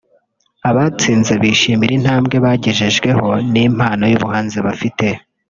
Abatsinze 0.69 1.33
bishimira 1.41 1.91
intambwe 1.99 2.35
bagejejweho 2.45 3.27
n’impano 3.53 4.03
y’ubuhanzi 4.11 4.57
bafite 4.65 5.07